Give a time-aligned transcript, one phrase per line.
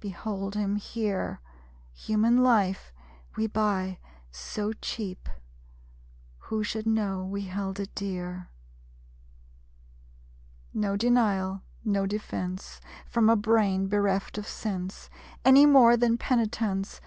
[0.00, 1.40] Behold him here.
[1.94, 2.92] (Human life
[3.38, 3.98] we buy
[4.30, 5.30] so cheap,
[6.40, 8.50] Who should know we held it dear?)
[10.74, 15.08] No denial, no defence From a brain bereft of sense,
[15.42, 17.00] Any more than penitence.